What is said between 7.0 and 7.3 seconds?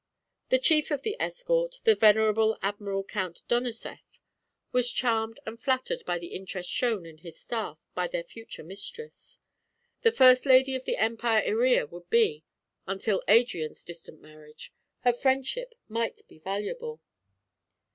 in